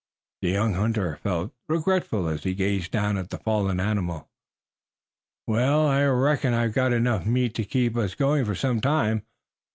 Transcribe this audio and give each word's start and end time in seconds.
The 0.41 0.49
young 0.49 0.73
hunter 0.73 1.19
felt 1.21 1.53
regretful 1.69 2.27
as 2.27 2.41
he 2.43 2.55
gazed 2.55 2.89
down 2.89 3.17
at 3.17 3.29
the 3.29 3.37
fallen 3.37 3.79
animal. 3.79 4.31
"Well, 5.45 5.85
I 5.85 6.03
reckon 6.05 6.55
I've 6.55 6.73
got 6.73 6.91
enough 6.91 7.27
meat 7.27 7.53
to 7.53 7.63
keep 7.65 7.95
us 7.95 8.15
going 8.15 8.45
for 8.45 8.55
some 8.55 8.81
time. 8.81 9.19
Mr. 9.19 9.23